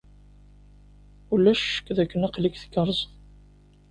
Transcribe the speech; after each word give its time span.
Ulac 1.33 1.61
ccek 1.65 1.87
dakken 1.97 2.25
aql-ik 2.27 2.55
tgerrzeḍ. 2.57 3.11